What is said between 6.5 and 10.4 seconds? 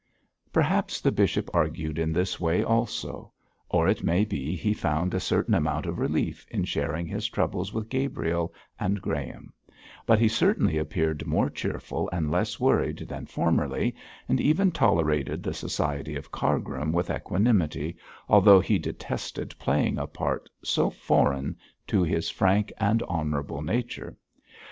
sharing his troubles with Gabriel and Graham; but he